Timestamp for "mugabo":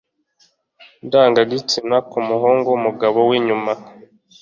2.85-3.19